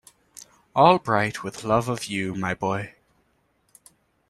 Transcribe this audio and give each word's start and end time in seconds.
All 0.75 0.97
bright 0.97 1.43
with 1.43 1.63
love 1.63 1.87
of 1.87 2.05
you, 2.05 2.33
my 2.33 2.55
boy. 2.55 2.95